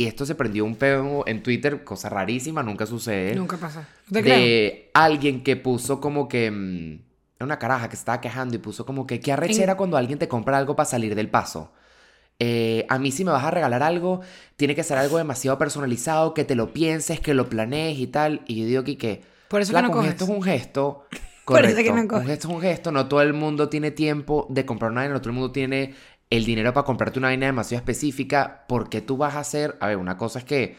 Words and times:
y 0.00 0.06
esto 0.06 0.24
se 0.24 0.34
prendió 0.34 0.64
un 0.64 0.76
pedo 0.76 1.24
en 1.26 1.42
Twitter, 1.42 1.84
cosa 1.84 2.08
rarísima, 2.08 2.62
nunca 2.62 2.86
sucede. 2.86 3.34
Nunca 3.34 3.58
pasa. 3.58 3.86
Te 4.10 4.22
creo. 4.22 4.34
de 4.34 4.90
alguien 4.94 5.42
que 5.42 5.56
puso 5.56 6.00
como 6.00 6.26
que 6.26 6.50
mm, 6.50 7.44
una 7.44 7.58
caraja 7.58 7.90
que 7.90 7.96
se 7.96 8.00
estaba 8.00 8.18
quejando 8.18 8.56
y 8.56 8.58
puso 8.60 8.86
como 8.86 9.06
que 9.06 9.20
qué 9.20 9.30
arrechera 9.32 9.76
cuando 9.76 9.98
alguien 9.98 10.18
te 10.18 10.26
compra 10.26 10.56
algo 10.56 10.74
para 10.74 10.88
salir 10.88 11.14
del 11.14 11.28
paso. 11.28 11.72
Eh, 12.38 12.86
a 12.88 12.98
mí 12.98 13.12
si 13.12 13.26
me 13.26 13.30
vas 13.32 13.44
a 13.44 13.50
regalar 13.50 13.82
algo, 13.82 14.22
tiene 14.56 14.74
que 14.74 14.84
ser 14.84 14.96
algo 14.96 15.18
demasiado 15.18 15.58
personalizado, 15.58 16.32
que 16.32 16.44
te 16.44 16.54
lo 16.54 16.72
pienses, 16.72 17.20
que 17.20 17.34
lo 17.34 17.50
planees 17.50 17.98
y 17.98 18.06
tal. 18.06 18.40
Y 18.46 18.60
yo 18.62 18.64
digo 18.66 18.84
que, 18.84 18.96
que 18.96 19.22
Por 19.48 19.60
eso 19.60 19.74
que 19.74 19.82
no 19.82 19.88
flaco, 19.88 19.98
un 19.98 20.04
coges. 20.06 20.10
gesto 20.12 20.24
es 20.24 20.30
un 20.30 20.42
gesto. 20.42 21.06
Por 21.44 21.64
eso 21.66 21.76
que 21.76 21.88
Correcto. 21.88 22.14
no 22.16 22.20
un 22.22 22.26
gesto 22.26 22.48
es 22.48 22.54
un 22.54 22.60
gesto. 22.62 22.90
No 22.92 23.06
todo 23.08 23.20
el 23.20 23.34
mundo 23.34 23.68
tiene 23.68 23.90
tiempo 23.90 24.46
de 24.48 24.64
comprar 24.64 24.92
una 24.92 25.06
no 25.08 25.20
todo 25.20 25.28
el 25.30 25.34
mundo 25.36 25.52
tiene 25.52 25.94
el 26.30 26.44
dinero 26.44 26.72
para 26.72 26.84
comprarte 26.84 27.18
una 27.18 27.28
vaina 27.28 27.46
demasiado 27.46 27.80
específica. 27.80 28.64
Porque 28.68 29.00
tú 29.00 29.16
vas 29.16 29.34
a 29.34 29.40
hacer. 29.40 29.76
A 29.80 29.88
ver, 29.88 29.96
una 29.96 30.16
cosa 30.16 30.38
es 30.38 30.44
que 30.44 30.76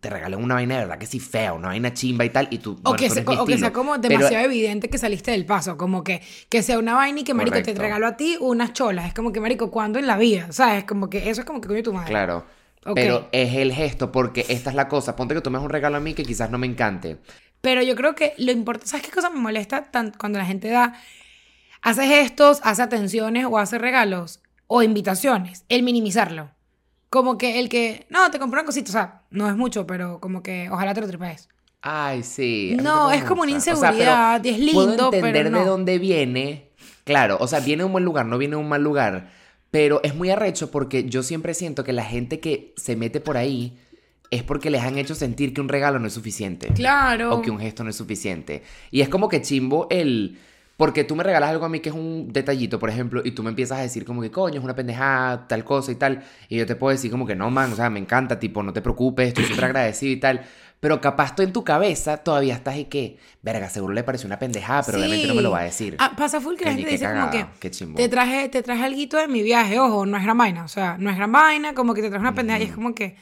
te 0.00 0.10
regalen 0.10 0.42
una 0.42 0.54
vaina 0.54 0.74
de 0.74 0.80
verdad 0.82 0.98
que 0.98 1.06
sí 1.06 1.18
fea, 1.20 1.52
una 1.54 1.68
vaina 1.68 1.92
chimba 1.94 2.24
y 2.24 2.30
tal, 2.30 2.48
y 2.50 2.58
tú. 2.58 2.72
O, 2.72 2.74
bueno, 2.82 2.96
que, 2.98 3.06
eso 3.06 3.14
se- 3.16 3.24
no 3.24 3.32
es 3.32 3.36
mi 3.38 3.42
o 3.42 3.46
que 3.46 3.58
sea 3.58 3.72
como 3.72 3.92
Pero- 4.00 4.08
demasiado 4.08 4.44
evidente 4.44 4.88
que 4.90 4.98
saliste 4.98 5.30
del 5.30 5.46
paso. 5.46 5.76
Como 5.76 6.04
que, 6.04 6.22
que 6.48 6.62
sea 6.62 6.78
una 6.78 6.94
vaina 6.94 7.20
y 7.20 7.24
que, 7.24 7.34
marico, 7.34 7.60
te 7.62 7.74
regalo 7.74 8.06
a 8.06 8.16
ti 8.16 8.36
unas 8.40 8.72
cholas. 8.72 9.06
Es 9.08 9.14
como 9.14 9.32
que, 9.32 9.40
marico, 9.40 9.70
¿cuándo 9.70 9.98
en 9.98 10.06
la 10.06 10.16
vida? 10.16 10.52
¿Sabes? 10.52 10.84
Como 10.84 11.08
que 11.10 11.30
eso 11.30 11.40
es 11.40 11.46
como 11.46 11.60
que 11.60 11.68
coño 11.68 11.82
tu 11.82 11.92
madre. 11.92 12.10
Claro. 12.10 12.44
Ok. 12.84 12.94
Pero 12.94 13.28
es 13.32 13.54
el 13.54 13.72
gesto, 13.72 14.12
porque 14.12 14.46
esta 14.48 14.70
es 14.70 14.76
la 14.76 14.86
cosa. 14.86 15.16
Ponte 15.16 15.34
que 15.34 15.40
tomes 15.40 15.60
un 15.60 15.70
regalo 15.70 15.96
a 15.96 16.00
mí 16.00 16.14
que 16.14 16.22
quizás 16.24 16.50
no 16.50 16.58
me 16.58 16.66
encante. 16.68 17.18
Pero 17.62 17.82
yo 17.82 17.96
creo 17.96 18.14
que 18.14 18.32
lo 18.38 18.52
importante, 18.52 18.88
¿sabes 18.90 19.04
qué 19.06 19.12
cosa 19.12 19.28
me 19.30 19.40
molesta 19.40 19.90
tan- 19.90 20.12
cuando 20.12 20.38
la 20.38 20.44
gente 20.44 20.68
da, 20.68 20.94
hace 21.82 22.06
gestos, 22.06 22.60
hace 22.62 22.82
atenciones 22.82 23.46
o 23.50 23.58
hace 23.58 23.78
regalos 23.78 24.40
o 24.66 24.82
invitaciones? 24.82 25.64
El 25.68 25.82
minimizarlo. 25.82 26.50
Como 27.08 27.38
que 27.38 27.60
el 27.60 27.68
que, 27.68 28.06
no, 28.10 28.30
te 28.30 28.38
compré 28.38 28.60
una 28.60 28.66
cosita, 28.66 28.90
o 28.90 28.92
sea, 28.92 29.22
no 29.30 29.48
es 29.48 29.56
mucho, 29.56 29.86
pero 29.86 30.20
como 30.20 30.42
que 30.42 30.68
ojalá 30.70 30.92
te 30.92 31.00
lo 31.00 31.08
tripes. 31.08 31.48
Ay, 31.82 32.22
sí. 32.22 32.76
No, 32.82 33.12
es 33.12 33.22
como 33.24 33.42
una 33.42 33.52
gusta. 33.54 33.74
O 33.74 33.76
sea, 33.76 33.90
pero 33.90 34.02
inseguridad, 34.02 34.44
y 34.44 34.48
es 34.48 34.58
lindo, 34.58 34.84
Puedo 34.96 35.10
pero 35.10 35.26
entender 35.26 35.52
no. 35.52 35.58
de 35.60 35.64
dónde 35.64 35.98
viene. 35.98 36.70
Claro, 37.04 37.38
o 37.40 37.46
sea, 37.46 37.60
viene 37.60 37.82
de 37.82 37.86
un 37.86 37.92
buen 37.92 38.04
lugar, 38.04 38.26
no 38.26 38.38
viene 38.38 38.56
de 38.56 38.62
un 38.62 38.68
mal 38.68 38.82
lugar. 38.82 39.30
Pero 39.70 40.00
es 40.02 40.14
muy 40.14 40.30
arrecho 40.30 40.70
porque 40.70 41.04
yo 41.04 41.22
siempre 41.22 41.54
siento 41.54 41.84
que 41.84 41.92
la 41.92 42.04
gente 42.04 42.40
que 42.40 42.74
se 42.76 42.96
mete 42.96 43.20
por 43.20 43.36
ahí 43.36 43.78
es 44.30 44.42
porque 44.42 44.70
les 44.70 44.82
han 44.82 44.98
hecho 44.98 45.14
sentir 45.14 45.54
que 45.54 45.60
un 45.60 45.68
regalo 45.68 45.98
no 45.98 46.08
es 46.08 46.14
suficiente. 46.14 46.68
Claro. 46.74 47.34
O 47.34 47.42
que 47.42 47.50
un 47.50 47.60
gesto 47.60 47.84
no 47.84 47.90
es 47.90 47.96
suficiente. 47.96 48.62
Y 48.90 49.02
es 49.02 49.08
como 49.08 49.28
que 49.28 49.42
chimbo 49.42 49.86
el... 49.90 50.38
Porque 50.76 51.04
tú 51.04 51.16
me 51.16 51.22
regalas 51.24 51.50
algo 51.50 51.64
a 51.64 51.68
mí 51.70 51.80
que 51.80 51.88
es 51.88 51.94
un 51.94 52.28
detallito, 52.32 52.78
por 52.78 52.90
ejemplo, 52.90 53.22
y 53.24 53.30
tú 53.30 53.42
me 53.42 53.48
empiezas 53.48 53.78
a 53.78 53.82
decir 53.82 54.04
como 54.04 54.20
que 54.20 54.30
coño, 54.30 54.58
es 54.58 54.64
una 54.64 54.74
pendejada, 54.74 55.48
tal 55.48 55.64
cosa 55.64 55.90
y 55.92 55.94
tal. 55.94 56.22
Y 56.50 56.56
yo 56.58 56.66
te 56.66 56.76
puedo 56.76 56.92
decir 56.92 57.10
como 57.10 57.26
que 57.26 57.34
no, 57.34 57.50
man, 57.50 57.72
o 57.72 57.76
sea, 57.76 57.88
me 57.88 57.98
encanta, 57.98 58.38
tipo, 58.38 58.62
no 58.62 58.72
te 58.74 58.82
preocupes, 58.82 59.28
estoy 59.28 59.44
súper 59.44 59.64
agradecido 59.64 60.12
y 60.12 60.20
tal. 60.20 60.42
Pero 60.78 61.00
capaz 61.00 61.34
tú 61.34 61.42
en 61.42 61.54
tu 61.54 61.64
cabeza 61.64 62.18
todavía 62.18 62.54
estás 62.54 62.76
y 62.76 62.84
que, 62.84 63.16
verga, 63.40 63.70
seguro 63.70 63.94
le 63.94 64.04
pareció 64.04 64.26
una 64.26 64.38
pendejada, 64.38 64.82
pero 64.82 64.98
obviamente 64.98 65.26
no 65.26 65.34
me 65.34 65.40
lo 65.40 65.50
va 65.50 65.60
a 65.60 65.64
decir. 65.64 65.96
Ah, 65.98 66.12
pasa 66.14 66.42
full 66.42 66.56
que 66.56 66.66
la 66.66 66.72
gente 66.72 66.90
dice 66.90 67.06
como 67.14 67.30
que 67.30 67.46
qué 67.58 67.70
te 67.96 68.08
traje, 68.10 68.48
te 68.50 68.62
traje 68.62 68.84
algo 68.84 69.18
de 69.18 69.28
mi 69.28 69.42
viaje, 69.42 69.78
ojo, 69.80 70.04
no 70.04 70.18
es 70.18 70.22
gran 70.24 70.36
vaina, 70.36 70.62
o 70.64 70.68
sea, 70.68 70.96
no 70.98 71.08
es 71.08 71.16
gran 71.16 71.32
vaina, 71.32 71.72
como 71.72 71.94
que 71.94 72.02
te 72.02 72.08
traje 72.10 72.20
una 72.20 72.34
pendeja 72.34 72.58
y 72.58 72.62
es 72.64 72.72
como 72.74 72.94
que, 72.94 73.16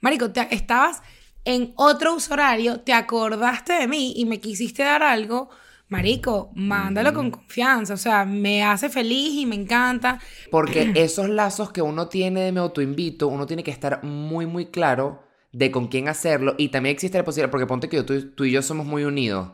marico, 0.00 0.30
te- 0.30 0.54
estabas 0.54 1.02
en 1.44 1.72
otro 1.74 2.14
uso 2.14 2.34
horario, 2.34 2.78
te 2.82 2.92
acordaste 2.92 3.72
de 3.72 3.88
mí 3.88 4.12
y 4.16 4.24
me 4.26 4.38
quisiste 4.38 4.84
dar 4.84 5.02
algo, 5.02 5.50
marico, 5.90 6.50
mándalo 6.54 7.12
con 7.12 7.30
confianza, 7.30 7.94
o 7.94 7.98
sea, 7.98 8.24
me 8.24 8.62
hace 8.64 8.88
feliz 8.88 9.34
y 9.34 9.46
me 9.46 9.56
encanta. 9.56 10.20
Porque 10.50 10.92
esos 10.94 11.28
lazos 11.28 11.72
que 11.72 11.82
uno 11.82 12.08
tiene 12.08 12.40
de 12.40 12.52
me 12.52 12.60
autoinvito, 12.60 13.28
uno 13.28 13.46
tiene 13.46 13.62
que 13.64 13.70
estar 13.70 14.02
muy, 14.04 14.46
muy 14.46 14.66
claro 14.66 15.22
de 15.52 15.70
con 15.70 15.88
quién 15.88 16.08
hacerlo. 16.08 16.54
Y 16.58 16.68
también 16.70 16.94
existe 16.94 17.18
la 17.18 17.24
posibilidad, 17.24 17.50
porque 17.50 17.66
ponte 17.66 17.88
que 17.88 17.96
yo- 17.96 18.06
tú, 18.06 18.30
tú 18.32 18.44
y 18.44 18.52
yo 18.52 18.62
somos 18.62 18.86
muy 18.86 19.04
unidos. 19.04 19.52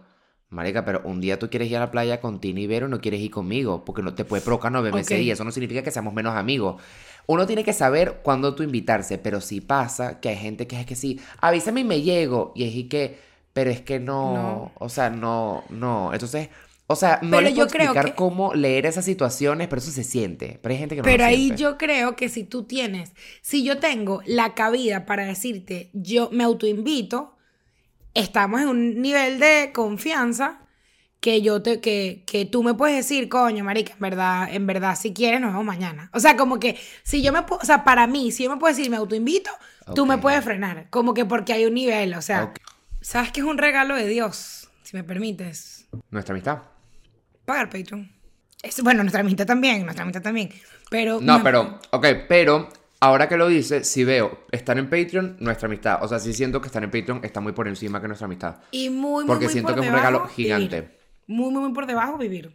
Marica, 0.49 0.85
pero 0.85 1.03
un 1.05 1.21
día 1.21 1.39
tú 1.41 1.51
quieres 1.51 1.69
ir 1.71 1.77
a 1.77 1.81
la 1.81 1.91
playa 1.91 2.21
con 2.21 2.41
Tina 2.41 2.61
y 2.61 2.67
Vero, 2.69 2.87
no 2.89 3.01
quieres 3.01 3.21
ir 3.21 3.33
conmigo, 3.33 3.85
porque 3.85 4.03
no 4.03 4.15
te 4.15 4.25
puede 4.25 4.43
provocar 4.43 4.71
no 4.71 4.81
verme 4.81 5.01
ese 5.01 5.17
Ok. 5.17 5.21
día. 5.21 5.33
Eso 5.33 5.43
no 5.45 5.51
significa 5.51 5.83
que 5.83 5.91
seamos 5.91 6.15
menos 6.15 6.37
amigos. 6.37 6.81
Uno 7.27 7.47
tiene 7.47 7.65
que 7.65 7.73
saber 7.73 8.21
cuándo 8.23 8.55
tú 8.55 8.63
invitarse, 8.63 9.19
pero 9.19 9.41
si 9.41 9.61
pasa 9.61 10.21
que 10.21 10.29
hay 10.29 10.37
gente 10.37 10.67
que 10.69 10.79
es 10.81 10.87
que 10.87 10.95
sí, 10.95 11.21
avísame 11.41 11.81
y 11.81 11.85
me 11.85 12.03
llego. 12.03 12.53
Y 12.55 12.65
es 12.65 12.75
y 12.77 12.85
que, 12.89 13.19
pero 13.57 13.71
es 13.71 13.81
que 13.81 13.99
no, 13.99 14.35
No. 14.35 14.73
o 14.79 14.91
sea, 14.91 15.09
no, 15.09 15.65
no. 15.71 16.13
Entonces, 16.13 16.51
o 16.87 16.95
sea, 16.95 17.21
no 17.23 17.31
Pero 17.31 17.41
les 17.41 17.55
puedo 17.55 17.67
yo 17.67 17.73
creo 17.73 17.83
explicar 17.85 18.05
que- 18.11 18.15
cómo 18.15 18.53
leer 18.53 18.85
esas 18.85 19.07
situaciones, 19.07 19.67
pero 19.69 19.81
eso 19.81 19.91
se 19.91 20.05
siente. 20.05 20.59
Pero 20.63 20.75
hay 20.75 20.79
gente 20.79 20.95
que 20.95 21.01
no 21.01 21.05
Pero 21.07 21.23
lo 21.25 21.29
ahí 21.31 21.45
siente. 21.47 21.63
yo 21.63 21.79
creo 21.79 22.17
que 22.17 22.29
si 22.29 22.45
tú 22.45 22.65
tienes, 22.65 23.13
si 23.41 23.65
yo 23.65 23.79
tengo 23.79 24.21
la 24.27 24.53
cabida 24.53 25.07
para 25.07 25.25
decirte, 25.25 25.89
yo 25.95 26.29
me 26.33 26.45
autoinvito, 26.45 27.35
estamos 28.13 28.61
en 28.61 28.69
un 28.69 29.01
nivel 29.01 29.39
de 29.41 29.71
confianza 29.75 30.61
que 31.21 31.41
yo 31.41 31.63
te, 31.63 31.81
que, 31.81 32.25
que 32.27 32.45
tú 32.45 32.63
me 32.63 32.75
puedes 32.75 32.95
decir, 32.95 33.31
coño, 33.31 33.65
marica, 33.65 33.95
en 33.95 34.01
verdad, 34.01 34.49
en 34.55 34.67
verdad, 34.67 34.97
si 35.01 35.15
quieres, 35.15 35.41
nos 35.41 35.53
vemos 35.53 35.65
mañana. 35.65 36.11
O 36.13 36.21
sea, 36.21 36.37
como 36.37 36.61
que 36.61 36.77
si 37.05 37.23
yo 37.23 37.33
me 37.33 37.43
puedo, 37.45 37.63
o 37.63 37.65
sea, 37.65 37.85
para 37.85 38.07
mí, 38.07 38.31
si 38.33 38.45
yo 38.45 38.51
me 38.51 38.59
puedo 38.59 38.75
decir, 38.77 38.91
me 38.91 38.99
autoinvito, 38.99 39.51
tú 39.95 40.05
me 40.05 40.19
puedes 40.19 40.45
frenar. 40.45 40.89
Como 40.91 41.15
que 41.15 41.25
porque 41.25 41.55
hay 41.55 41.65
un 41.65 41.73
nivel, 41.75 42.13
o 42.15 42.21
sea. 42.23 42.53
¿Sabes 43.07 43.31
que 43.31 43.39
es 43.41 43.47
un 43.47 43.57
regalo 43.57 43.95
de 43.95 44.09
Dios? 44.09 44.69
Si 44.83 44.97
me 44.97 45.05
permites. 45.05 45.87
Nuestra 46.11 46.33
amistad. 46.33 46.63
Pagar 47.45 47.71
Patreon. 47.71 48.11
Es, 48.63 48.83
bueno, 48.83 49.03
nuestra 49.05 49.21
amistad 49.21 49.47
también, 49.47 49.85
nuestra 49.85 50.03
amistad 50.03 50.23
también. 50.23 50.51
Pero 50.91 51.21
No, 51.21 51.41
pero, 51.43 51.79
ok, 51.91 52.07
pero 52.29 52.69
ahora 52.99 53.29
que 53.29 53.37
lo 53.37 53.47
dice, 53.47 53.85
si 53.85 54.03
veo 54.03 54.47
estar 54.51 54.77
en 54.77 54.91
Patreon, 54.91 55.37
nuestra 55.39 55.67
amistad. 55.67 56.03
O 56.03 56.09
sea, 56.09 56.19
si 56.19 56.33
siento 56.33 56.61
que 56.61 56.67
estar 56.67 56.83
en 56.83 56.91
Patreon 56.91 57.21
está 57.23 57.41
muy 57.41 57.53
por 57.53 57.69
encima 57.69 58.01
que 58.01 58.09
nuestra 58.09 58.25
amistad. 58.25 58.57
Y 58.73 58.91
muy, 58.91 59.25
muy, 59.25 59.27
Porque 59.27 59.45
muy 59.45 59.53
siento 59.53 59.73
por 59.73 59.81
que 59.81 59.87
es 59.87 59.93
un 59.93 59.97
regalo 59.97 60.19
debajo, 60.19 60.35
gigante. 60.35 60.81
vivir. 60.81 60.99
Muy, 61.29 61.53
muy, 61.53 61.63
muy 61.63 61.73
por 61.73 61.87
debajo 61.87 62.19
vivir. 62.19 62.53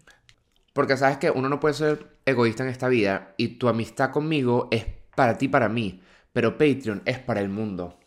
Porque 0.74 0.98
sabes 0.98 1.18
que 1.18 1.32
uno 1.32 1.48
no 1.48 1.62
puede 1.62 1.76
ser 1.76 2.18
egoísta 2.26 2.64
en 2.64 2.70
esta 2.70 2.90
vida 2.90 3.34
y 3.38 3.58
tu 3.58 3.70
amistad 3.70 4.12
conmigo 4.12 4.68
es 4.72 4.86
para 5.16 5.38
ti, 5.38 5.48
para 5.48 5.70
mí. 5.70 6.02
Pero 6.34 6.58
Patreon 6.58 7.04
es 7.06 7.20
para 7.20 7.40
el 7.40 7.50
mundo. 7.50 8.01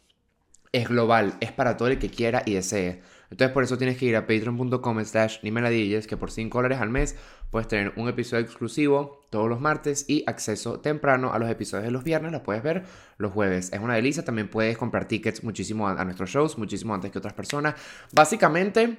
Es 0.75 0.89
global, 0.89 1.35
es 1.41 1.53
para 1.53 1.77
todo 1.77 1.87
el 1.87 2.01
que 2.01 2.11
quiera 2.11 2.43
y 2.45 2.55
desee. 2.55 3.01
Entonces 3.31 3.55
por 3.55 3.63
eso 3.63 3.79
tienes 3.79 3.97
que 3.97 4.07
ir 4.07 4.17
a 4.17 4.23
patreon.com 4.27 5.05
slash 5.05 5.39
nimeladillas 5.43 6.09
que 6.09 6.17
por 6.17 6.33
5 6.33 6.59
dólares 6.59 6.81
al 6.81 6.91
mes 6.91 7.15
puedes 7.51 7.69
tener 7.69 7.93
un 7.95 8.09
episodio 8.09 8.43
exclusivo 8.45 9.25
todos 9.31 9.49
los 9.49 9.61
martes 9.61 10.05
y 10.09 10.25
acceso 10.27 10.81
temprano 10.81 11.33
a 11.33 11.39
los 11.39 11.49
episodios 11.49 11.85
de 11.85 11.93
los 11.93 12.03
viernes. 12.03 12.33
Los 12.33 12.41
puedes 12.43 12.65
ver 12.65 12.85
los 13.19 13.33
jueves. 13.33 13.73
Es 13.73 13.79
una 13.79 13.95
delicia. 13.95 14.25
También 14.25 14.49
puedes 14.49 14.77
comprar 14.77 15.07
tickets 15.07 15.45
muchísimo 15.45 15.87
a, 15.87 15.93
a 15.93 16.05
nuestros 16.05 16.29
shows, 16.31 16.59
muchísimo 16.59 16.93
antes 16.93 17.13
que 17.13 17.19
otras 17.19 17.35
personas. 17.35 17.77
Básicamente, 18.13 18.99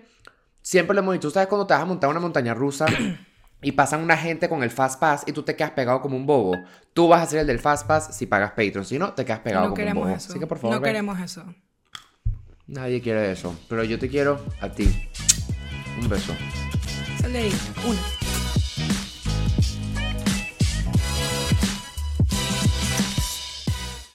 siempre 0.61 0.95
lo 0.95 1.01
hemos 1.01 1.13
dicho. 1.15 1.27
¿Tú 1.27 1.33
sabes 1.33 1.49
cuando 1.49 1.67
te 1.67 1.73
vas 1.73 1.83
a 1.83 1.85
montar 1.85 2.09
una 2.09 2.21
montaña 2.21 2.53
rusa? 2.53 2.85
y 3.61 3.71
pasan 3.71 4.01
una 4.01 4.15
gente 4.15 4.47
con 4.47 4.61
el 4.61 4.69
Fast 4.69 4.99
Pass 4.99 5.23
y 5.25 5.31
tú 5.31 5.41
te 5.43 5.55
quedas 5.55 5.71
pegado 5.71 5.99
como 5.99 6.15
un 6.15 6.25
bobo. 6.25 6.55
Tú 6.93 7.07
vas 7.07 7.23
a 7.23 7.25
ser 7.25 7.39
el 7.39 7.47
del 7.47 7.59
Fast 7.59 7.87
Pass 7.87 8.15
si 8.15 8.27
pagas 8.27 8.51
Patreon, 8.51 8.85
si 8.85 8.99
no, 8.99 9.13
te 9.13 9.25
quedas 9.25 9.39
pegado 9.39 9.63
no 9.63 9.69
como 9.69 9.73
un 9.73 9.77
queremos 9.77 10.03
bobo. 10.03 10.15
eso. 10.15 10.31
Así 10.31 10.39
que 10.39 10.47
por 10.47 10.59
favor, 10.59 10.77
no 10.77 10.81
queremos 10.83 11.19
eso. 11.19 11.43
Nadie 12.67 13.01
quiere 13.01 13.31
eso, 13.31 13.55
pero 13.69 13.83
yo 13.83 13.99
te 13.99 14.09
quiero 14.09 14.43
a 14.59 14.69
ti. 14.69 14.89
Un 16.01 16.09
beso. 16.09 16.33
Una. 17.87 18.24